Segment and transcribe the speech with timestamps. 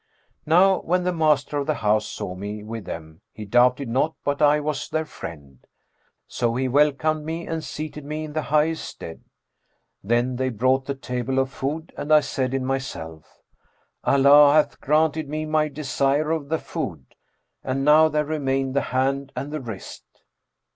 [0.47, 4.41] Now when the master of the house saw me with them he doubted not but
[4.41, 5.59] I was their friend;
[6.27, 9.21] so he welcomed me and seated me in the highest stead.
[10.03, 13.37] Then they brought the table of food and I said in myself,
[14.03, 17.13] 'Allah hath granted me my desire of the food;
[17.63, 20.23] and now there remain the hand and the wrist.'